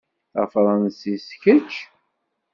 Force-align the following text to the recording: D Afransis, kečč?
D 0.33 0.35
Afransis, 0.43 1.25
kečč? 1.41 1.71